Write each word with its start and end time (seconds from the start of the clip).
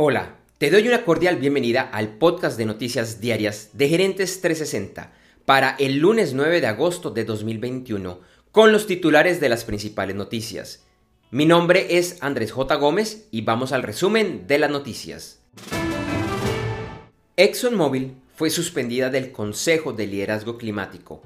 Hola, 0.00 0.36
te 0.58 0.70
doy 0.70 0.86
una 0.86 1.04
cordial 1.04 1.38
bienvenida 1.38 1.80
al 1.80 2.18
podcast 2.18 2.56
de 2.56 2.64
noticias 2.64 3.20
diarias 3.20 3.70
de 3.72 3.88
Gerentes 3.88 4.40
360 4.40 5.12
para 5.44 5.74
el 5.80 5.98
lunes 5.98 6.34
9 6.34 6.60
de 6.60 6.68
agosto 6.68 7.10
de 7.10 7.24
2021 7.24 8.20
con 8.52 8.70
los 8.70 8.86
titulares 8.86 9.40
de 9.40 9.48
las 9.48 9.64
principales 9.64 10.14
noticias. 10.14 10.86
Mi 11.32 11.46
nombre 11.46 11.98
es 11.98 12.18
Andrés 12.20 12.52
J. 12.52 12.76
Gómez 12.76 13.26
y 13.32 13.40
vamos 13.40 13.72
al 13.72 13.82
resumen 13.82 14.46
de 14.46 14.58
las 14.60 14.70
noticias. 14.70 15.40
ExxonMobil 17.36 18.14
fue 18.36 18.50
suspendida 18.50 19.10
del 19.10 19.32
Consejo 19.32 19.94
de 19.94 20.06
Liderazgo 20.06 20.58
Climático, 20.58 21.22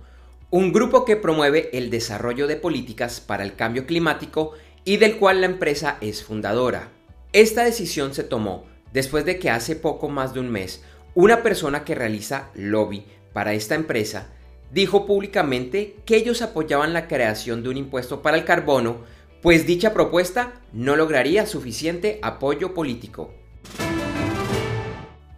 un 0.48 0.72
grupo 0.72 1.04
que 1.04 1.16
promueve 1.16 1.68
el 1.76 1.90
desarrollo 1.90 2.46
de 2.46 2.56
políticas 2.56 3.20
para 3.20 3.44
el 3.44 3.54
cambio 3.54 3.84
climático 3.84 4.54
y 4.86 4.96
del 4.96 5.18
cual 5.18 5.42
la 5.42 5.46
empresa 5.48 5.98
es 6.00 6.24
fundadora. 6.24 6.88
Esta 7.32 7.64
decisión 7.64 8.12
se 8.12 8.24
tomó 8.24 8.66
después 8.92 9.24
de 9.24 9.38
que 9.38 9.48
hace 9.48 9.74
poco 9.74 10.10
más 10.10 10.34
de 10.34 10.40
un 10.40 10.50
mes 10.50 10.82
una 11.14 11.42
persona 11.42 11.82
que 11.82 11.94
realiza 11.94 12.50
lobby 12.54 13.06
para 13.32 13.54
esta 13.54 13.74
empresa 13.74 14.28
dijo 14.70 15.06
públicamente 15.06 15.96
que 16.04 16.16
ellos 16.16 16.42
apoyaban 16.42 16.92
la 16.92 17.08
creación 17.08 17.62
de 17.62 17.70
un 17.70 17.78
impuesto 17.78 18.20
para 18.20 18.36
el 18.36 18.44
carbono, 18.44 18.98
pues 19.40 19.66
dicha 19.66 19.94
propuesta 19.94 20.60
no 20.74 20.94
lograría 20.94 21.46
suficiente 21.46 22.18
apoyo 22.22 22.74
político. 22.74 23.32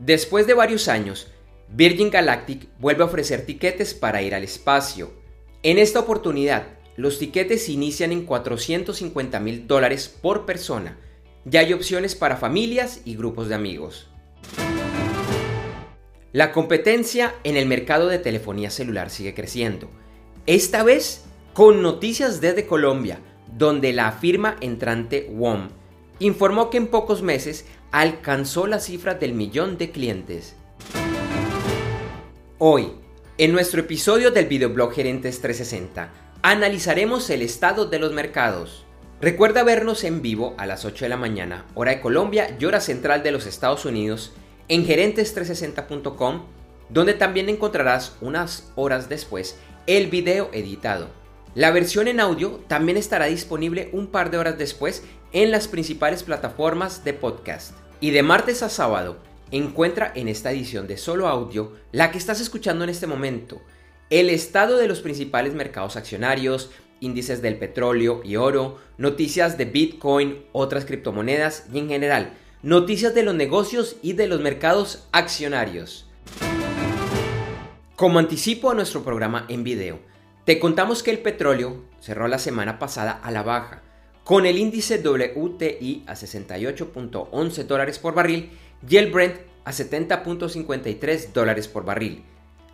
Después 0.00 0.48
de 0.48 0.54
varios 0.54 0.88
años, 0.88 1.28
Virgin 1.68 2.10
Galactic 2.10 2.68
vuelve 2.80 3.04
a 3.04 3.06
ofrecer 3.06 3.46
tiquetes 3.46 3.94
para 3.94 4.20
ir 4.20 4.34
al 4.34 4.42
espacio. 4.42 5.12
En 5.62 5.78
esta 5.78 6.00
oportunidad, 6.00 6.66
los 6.96 7.20
tiquetes 7.20 7.68
inician 7.68 8.10
en 8.10 8.26
450 8.26 9.40
mil 9.40 9.66
dólares 9.66 10.08
por 10.08 10.44
persona, 10.44 10.98
ya 11.44 11.60
hay 11.60 11.72
opciones 11.72 12.14
para 12.14 12.36
familias 12.36 13.00
y 13.04 13.16
grupos 13.16 13.48
de 13.48 13.54
amigos. 13.54 14.08
La 16.32 16.52
competencia 16.52 17.34
en 17.44 17.56
el 17.56 17.66
mercado 17.66 18.08
de 18.08 18.18
telefonía 18.18 18.70
celular 18.70 19.10
sigue 19.10 19.34
creciendo. 19.34 19.88
Esta 20.46 20.82
vez 20.82 21.24
con 21.52 21.82
noticias 21.82 22.40
desde 22.40 22.66
Colombia, 22.66 23.20
donde 23.56 23.92
la 23.92 24.10
firma 24.12 24.56
entrante 24.60 25.30
WOM 25.30 25.68
informó 26.18 26.70
que 26.70 26.78
en 26.78 26.88
pocos 26.88 27.22
meses 27.22 27.66
alcanzó 27.92 28.66
la 28.66 28.80
cifra 28.80 29.14
del 29.14 29.34
millón 29.34 29.78
de 29.78 29.90
clientes. 29.90 30.56
Hoy, 32.58 32.92
en 33.38 33.52
nuestro 33.52 33.80
episodio 33.80 34.30
del 34.30 34.46
videoblog 34.46 34.92
Gerentes 34.92 35.40
360, 35.40 36.10
analizaremos 36.42 37.30
el 37.30 37.42
estado 37.42 37.86
de 37.86 37.98
los 37.98 38.12
mercados. 38.12 38.84
Recuerda 39.20 39.62
vernos 39.62 40.04
en 40.04 40.22
vivo 40.22 40.54
a 40.58 40.66
las 40.66 40.84
8 40.84 41.04
de 41.04 41.08
la 41.08 41.16
mañana, 41.16 41.64
hora 41.74 41.92
de 41.92 42.00
Colombia 42.00 42.56
y 42.58 42.64
hora 42.64 42.80
central 42.80 43.22
de 43.22 43.30
los 43.30 43.46
Estados 43.46 43.84
Unidos, 43.84 44.32
en 44.68 44.86
gerentes360.com, 44.86 46.42
donde 46.90 47.14
también 47.14 47.48
encontrarás 47.48 48.16
unas 48.20 48.70
horas 48.74 49.08
después 49.08 49.56
el 49.86 50.08
video 50.08 50.50
editado. 50.52 51.08
La 51.54 51.70
versión 51.70 52.08
en 52.08 52.18
audio 52.18 52.60
también 52.66 52.98
estará 52.98 53.26
disponible 53.26 53.88
un 53.92 54.08
par 54.08 54.30
de 54.30 54.38
horas 54.38 54.58
después 54.58 55.04
en 55.32 55.52
las 55.52 55.68
principales 55.68 56.24
plataformas 56.24 57.04
de 57.04 57.14
podcast. 57.14 57.74
Y 58.00 58.10
de 58.10 58.24
martes 58.24 58.62
a 58.62 58.68
sábado, 58.68 59.18
encuentra 59.52 60.10
en 60.16 60.26
esta 60.28 60.50
edición 60.50 60.88
de 60.88 60.96
solo 60.96 61.28
audio 61.28 61.72
la 61.92 62.10
que 62.10 62.18
estás 62.18 62.40
escuchando 62.40 62.82
en 62.82 62.90
este 62.90 63.06
momento, 63.06 63.62
el 64.10 64.28
estado 64.30 64.76
de 64.76 64.88
los 64.88 65.00
principales 65.00 65.54
mercados 65.54 65.96
accionarios, 65.96 66.70
índices 67.04 67.42
del 67.42 67.58
petróleo 67.58 68.22
y 68.24 68.36
oro, 68.36 68.78
noticias 68.98 69.58
de 69.58 69.66
Bitcoin, 69.66 70.44
otras 70.52 70.84
criptomonedas 70.84 71.66
y 71.72 71.78
en 71.78 71.88
general, 71.88 72.32
noticias 72.62 73.14
de 73.14 73.22
los 73.22 73.34
negocios 73.34 73.96
y 74.02 74.14
de 74.14 74.26
los 74.26 74.40
mercados 74.40 75.06
accionarios. 75.12 76.08
Como 77.96 78.18
anticipo 78.18 78.70
a 78.70 78.74
nuestro 78.74 79.04
programa 79.04 79.46
en 79.48 79.62
video, 79.62 80.00
te 80.44 80.58
contamos 80.58 81.02
que 81.02 81.10
el 81.10 81.20
petróleo 81.20 81.84
cerró 82.00 82.26
la 82.28 82.38
semana 82.38 82.78
pasada 82.78 83.12
a 83.12 83.30
la 83.30 83.42
baja, 83.42 83.82
con 84.24 84.46
el 84.46 84.58
índice 84.58 84.98
WTI 84.98 86.04
a 86.06 86.14
68.11 86.14 87.64
dólares 87.64 87.98
por 87.98 88.14
barril 88.14 88.50
y 88.88 88.96
el 88.96 89.12
Brent 89.12 89.36
a 89.64 89.72
70.53 89.72 91.32
dólares 91.32 91.68
por 91.68 91.84
barril. 91.84 92.24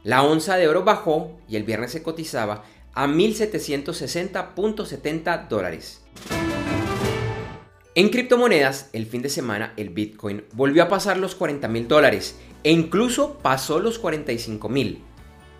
La 0.03 0.23
onza 0.23 0.57
de 0.57 0.69
oro 0.69 0.85
bajó 0.85 1.39
y 1.49 1.57
el 1.57 1.65
viernes 1.65 1.93
se 1.93 2.03
cotizaba 2.03 2.65
a 2.95 3.07
1.760.70 3.07 5.49
dólares. 5.49 6.03
En 7.95 8.09
criptomonedas, 8.09 8.91
el 8.93 9.07
fin 9.07 9.23
de 9.23 9.29
semana 9.29 9.73
el 9.77 9.91
Bitcoin 9.91 10.45
volvió 10.53 10.85
a 10.85 10.89
pasar 10.89 11.17
los 11.17 11.35
40 11.35 11.67
mil 11.69 11.89
dólares 11.89 12.39
e 12.63 12.71
incluso 12.71 13.39
pasó 13.39 13.81
los 13.81 13.99
45 13.99 14.69
mil. 14.69 15.03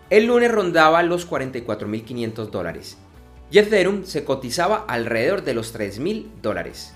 El 0.09 0.27
lunes 0.27 0.49
rondaba 0.51 1.03
los 1.03 1.29
44.500 1.29 2.49
dólares 2.49 2.97
y 3.51 3.59
Ethereum 3.59 4.05
se 4.05 4.23
cotizaba 4.23 4.85
alrededor 4.87 5.43
de 5.43 5.53
los 5.53 5.73
3 5.73 5.99
mil 5.99 6.31
dólares. 6.41 6.93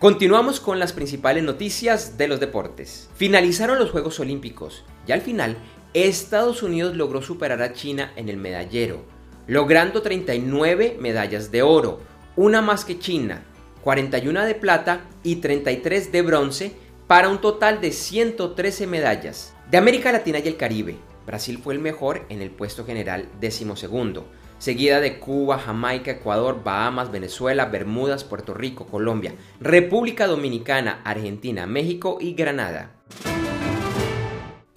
Continuamos 0.00 0.60
con 0.60 0.78
las 0.78 0.92
principales 0.92 1.42
noticias 1.42 2.18
de 2.18 2.28
los 2.28 2.38
deportes. 2.38 3.08
Finalizaron 3.16 3.78
los 3.78 3.90
Juegos 3.90 4.20
Olímpicos 4.20 4.84
y 5.06 5.12
al 5.12 5.22
final 5.22 5.56
Estados 5.94 6.62
Unidos 6.62 6.96
logró 6.96 7.22
superar 7.22 7.62
a 7.62 7.72
China 7.72 8.12
en 8.16 8.28
el 8.28 8.36
medallero, 8.36 9.04
logrando 9.46 10.02
39 10.02 10.98
medallas 11.00 11.50
de 11.50 11.62
oro, 11.62 12.00
una 12.36 12.60
más 12.60 12.84
que 12.84 12.98
China, 12.98 13.42
41 13.82 14.44
de 14.44 14.54
plata 14.54 15.00
y 15.22 15.36
33 15.36 16.12
de 16.12 16.22
bronce, 16.22 16.72
para 17.06 17.30
un 17.30 17.40
total 17.40 17.80
de 17.80 17.90
113 17.90 18.86
medallas. 18.86 19.54
De 19.70 19.78
América 19.78 20.12
Latina 20.12 20.40
y 20.40 20.48
el 20.48 20.58
Caribe, 20.58 20.96
Brasil 21.26 21.58
fue 21.62 21.72
el 21.72 21.80
mejor 21.80 22.26
en 22.28 22.42
el 22.42 22.50
puesto 22.50 22.84
general 22.84 23.28
decimosegundo, 23.40 24.26
seguida 24.58 25.00
de 25.00 25.18
Cuba, 25.18 25.58
Jamaica, 25.58 26.10
Ecuador, 26.10 26.62
Bahamas, 26.62 27.10
Venezuela, 27.10 27.64
Bermudas, 27.66 28.24
Puerto 28.24 28.52
Rico, 28.52 28.86
Colombia, 28.86 29.34
República 29.58 30.26
Dominicana, 30.26 31.00
Argentina, 31.04 31.66
México 31.66 32.18
y 32.20 32.34
Granada. 32.34 32.92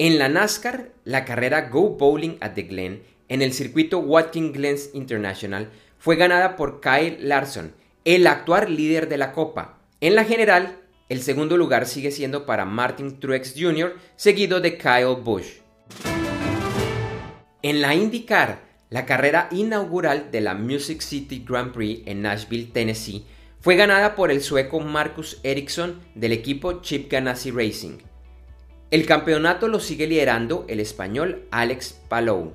En 0.04 0.18
la 0.18 0.30
NASCAR, 0.30 0.94
la 1.04 1.26
carrera 1.26 1.70
Go 1.70 1.90
Bowling 1.90 2.38
at 2.40 2.54
the 2.54 2.64
Glen 2.64 3.04
en 3.30 3.44
el 3.44 3.54
circuito 3.54 4.00
Watkins 4.00 4.52
Glen 4.52 4.76
International 4.96 5.70
fue 6.00 6.16
ganada 6.16 6.56
por 6.56 6.82
Kyle 6.82 7.20
Larson, 7.20 7.76
el 8.04 8.26
actual 8.26 8.76
líder 8.76 9.10
de 9.10 9.20
la 9.20 9.32
Copa. 9.32 9.78
En 10.00 10.16
la 10.16 10.24
general, 10.24 10.80
el 11.08 11.22
segundo 11.22 11.56
lugar 11.56 11.86
sigue 11.86 12.10
siendo 12.10 12.48
para 12.48 12.66
Martin 12.66 13.20
Truex 13.20 13.54
Jr., 13.56 13.96
seguido 14.16 14.60
de 14.60 14.76
Kyle 14.80 15.22
Busch. 15.24 15.62
En 17.62 17.82
la 17.82 17.94
IndyCar, 17.94 18.64
la 18.90 19.06
carrera 19.06 19.50
inaugural 19.52 20.32
de 20.32 20.42
la 20.42 20.56
Music 20.56 21.02
City 21.02 21.46
Grand 21.48 21.74
Prix 21.74 22.02
en 22.08 22.24
Nashville, 22.24 22.72
Tennessee, 22.74 23.24
fue 23.60 23.76
ganada 23.76 24.16
por 24.16 24.32
el 24.32 24.42
sueco 24.42 24.80
Marcus 24.80 25.40
Ericsson 25.44 26.02
del 26.16 26.32
equipo 26.32 26.82
Chip 26.82 27.12
Ganassi 27.12 27.52
Racing. 27.52 28.11
El 28.92 29.06
campeonato 29.06 29.70
lo 29.70 29.80
sigue 29.80 30.06
liderando 30.06 30.66
el 30.68 30.82
español 30.82 31.48
Alex 31.50 32.02
Palou. 32.10 32.52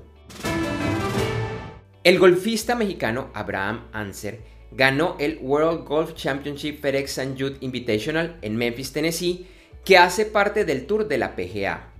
El 2.03 2.19
golfista 2.19 2.75
mexicano 2.75 3.31
Abraham 3.33 3.87
Anser 3.91 4.41
ganó 4.71 5.15
el 5.19 5.39
World 5.41 5.83
Golf 5.83 6.13
Championship 6.13 6.79
FedEx 6.79 7.17
St. 7.17 7.35
Jude 7.39 7.57
Invitational 7.61 8.37
en 8.43 8.55
Memphis, 8.55 8.93
Tennessee, 8.93 9.47
que 9.83 9.97
hace 9.97 10.25
parte 10.25 10.63
del 10.63 10.85
Tour 10.85 11.07
de 11.07 11.17
la 11.17 11.35
PGA. 11.35 11.91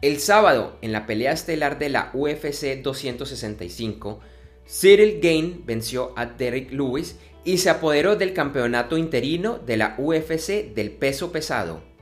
El 0.00 0.18
sábado, 0.18 0.78
en 0.80 0.92
la 0.92 1.04
pelea 1.04 1.32
estelar 1.32 1.78
de 1.78 1.90
la 1.90 2.12
UFC 2.14 2.80
265, 2.82 4.20
Cyril 4.66 5.20
Gain 5.20 5.66
venció 5.66 6.14
a 6.16 6.24
Derek 6.24 6.72
Lewis 6.72 7.16
y 7.44 7.58
se 7.58 7.68
apoderó 7.68 8.16
del 8.16 8.32
campeonato 8.32 8.96
interino 8.96 9.58
de 9.58 9.76
la 9.76 9.96
UFC 9.98 10.72
del 10.74 10.92
peso 10.92 11.30
pesado. 11.30 11.93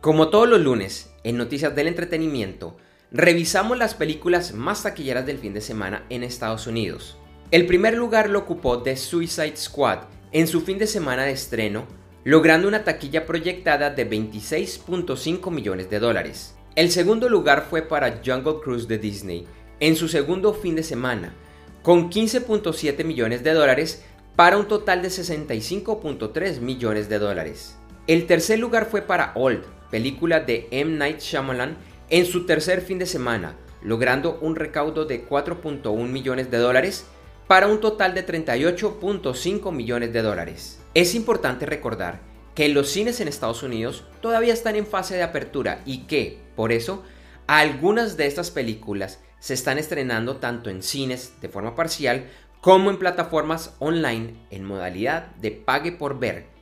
Como 0.00 0.28
todos 0.28 0.48
los 0.48 0.60
lunes, 0.60 1.10
en 1.24 1.36
Noticias 1.36 1.74
del 1.74 1.88
Entretenimiento, 1.88 2.76
revisamos 3.10 3.76
las 3.76 3.94
películas 3.94 4.54
más 4.54 4.84
taquilleras 4.84 5.26
del 5.26 5.38
fin 5.38 5.52
de 5.52 5.60
semana 5.60 6.04
en 6.08 6.22
Estados 6.22 6.68
Unidos. 6.68 7.18
El 7.50 7.66
primer 7.66 7.94
lugar 7.94 8.30
lo 8.30 8.38
ocupó 8.38 8.80
The 8.80 8.96
Suicide 8.96 9.56
Squad 9.56 10.04
en 10.30 10.46
su 10.46 10.60
fin 10.60 10.78
de 10.78 10.86
semana 10.86 11.24
de 11.24 11.32
estreno, 11.32 11.84
logrando 12.22 12.68
una 12.68 12.84
taquilla 12.84 13.26
proyectada 13.26 13.90
de 13.90 14.08
26.5 14.08 15.50
millones 15.50 15.90
de 15.90 15.98
dólares. 15.98 16.54
El 16.76 16.92
segundo 16.92 17.28
lugar 17.28 17.66
fue 17.68 17.82
para 17.82 18.20
Jungle 18.24 18.60
Cruise 18.62 18.86
de 18.86 18.98
Disney 18.98 19.48
en 19.80 19.96
su 19.96 20.06
segundo 20.06 20.54
fin 20.54 20.76
de 20.76 20.84
semana, 20.84 21.34
con 21.82 22.08
15.7 22.08 23.04
millones 23.04 23.42
de 23.42 23.52
dólares 23.52 24.04
para 24.36 24.58
un 24.58 24.68
total 24.68 25.02
de 25.02 25.08
65.3 25.08 26.60
millones 26.60 27.08
de 27.08 27.18
dólares. 27.18 27.76
El 28.06 28.26
tercer 28.26 28.60
lugar 28.60 28.86
fue 28.88 29.02
para 29.02 29.32
Old, 29.34 29.64
película 29.90 30.40
de 30.40 30.68
M. 30.70 30.96
Night 30.96 31.20
Shyamalan, 31.20 31.76
en 32.10 32.26
su 32.26 32.46
tercer 32.46 32.80
fin 32.80 32.98
de 32.98 33.06
semana, 33.06 33.56
logrando 33.82 34.38
un 34.40 34.56
recaudo 34.56 35.04
de 35.04 35.26
4.1 35.28 36.08
millones 36.08 36.50
de 36.50 36.58
dólares 36.58 37.06
para 37.46 37.66
un 37.66 37.80
total 37.80 38.14
de 38.14 38.26
38.5 38.26 39.72
millones 39.72 40.12
de 40.12 40.22
dólares. 40.22 40.80
Es 40.94 41.14
importante 41.14 41.66
recordar 41.66 42.20
que 42.54 42.68
los 42.68 42.88
cines 42.88 43.20
en 43.20 43.28
Estados 43.28 43.62
Unidos 43.62 44.04
todavía 44.20 44.52
están 44.52 44.76
en 44.76 44.86
fase 44.86 45.14
de 45.14 45.22
apertura 45.22 45.80
y 45.86 46.06
que, 46.06 46.40
por 46.56 46.72
eso, 46.72 47.04
algunas 47.46 48.16
de 48.16 48.26
estas 48.26 48.50
películas 48.50 49.20
se 49.38 49.54
están 49.54 49.78
estrenando 49.78 50.36
tanto 50.36 50.68
en 50.68 50.82
cines 50.82 51.34
de 51.40 51.48
forma 51.48 51.76
parcial 51.76 52.26
como 52.60 52.90
en 52.90 52.98
plataformas 52.98 53.74
online 53.78 54.34
en 54.50 54.64
modalidad 54.64 55.28
de 55.36 55.52
pague 55.52 55.92
por 55.92 56.18
ver. 56.18 56.57